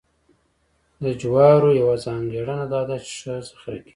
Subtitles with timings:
[1.03, 3.89] د جوارو یوه ځانګړنه دا ده چې ښه ذخیره کېږي.